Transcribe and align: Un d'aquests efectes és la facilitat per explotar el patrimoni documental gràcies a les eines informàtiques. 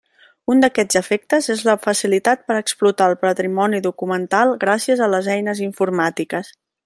Un 0.51 0.61
d'aquests 0.63 0.97
efectes 0.99 1.49
és 1.55 1.59
la 1.67 1.75
facilitat 1.83 2.41
per 2.47 2.57
explotar 2.61 3.11
el 3.13 3.15
patrimoni 3.27 3.83
documental 3.89 4.55
gràcies 4.67 5.05
a 5.05 5.11
les 5.17 5.31
eines 5.37 5.63
informàtiques. 5.69 6.51